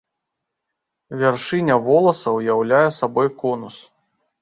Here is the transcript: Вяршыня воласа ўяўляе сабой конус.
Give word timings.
Вяршыня 1.19 1.77
воласа 1.91 2.35
ўяўляе 2.39 2.83
сабой 3.01 3.27
конус. 3.45 3.75